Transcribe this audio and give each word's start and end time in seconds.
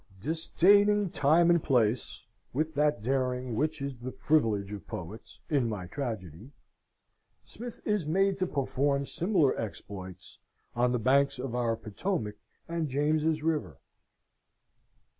Disdaining 0.19 1.11
time 1.11 1.51
and 1.51 1.63
place 1.63 2.25
(with 2.53 2.73
that 2.73 3.03
daring 3.03 3.53
which 3.55 3.83
is 3.83 3.95
the 3.99 4.11
privilege 4.11 4.71
of 4.71 4.87
poets) 4.87 5.39
in 5.47 5.69
my 5.69 5.85
tragedy, 5.85 6.49
Smith 7.43 7.79
is 7.85 8.07
made 8.07 8.39
to 8.39 8.47
perform 8.47 9.05
similar 9.05 9.55
exploits 9.59 10.39
on 10.73 10.91
the 10.91 10.97
banks 10.97 11.37
of 11.37 11.53
our 11.53 11.75
Potomac 11.75 12.37
and 12.67 12.89
James's 12.89 13.43
river. 13.43 13.77